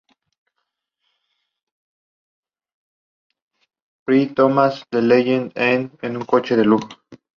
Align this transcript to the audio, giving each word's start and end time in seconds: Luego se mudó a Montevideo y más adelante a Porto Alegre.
Luego 4.07 4.23
se 4.23 4.29
mudó 4.33 4.45
a 4.45 4.47
Montevideo 4.47 4.49
y 4.49 4.53
más 4.53 4.87
adelante 5.53 6.07
a 6.07 6.25
Porto 6.25 6.53
Alegre. 6.55 6.79